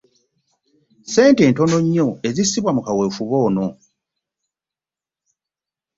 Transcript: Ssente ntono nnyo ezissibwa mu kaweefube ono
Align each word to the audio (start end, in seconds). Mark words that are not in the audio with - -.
Ssente 1.03 1.43
ntono 1.49 1.77
nnyo 1.83 2.07
ezissibwa 2.27 2.71
mu 2.75 2.81
kaweefube 2.85 3.37
ono 3.47 3.67